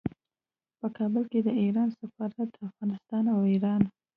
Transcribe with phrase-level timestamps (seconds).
[0.79, 3.81] په کابل کې د ایران سفارت د افغانستان او ایران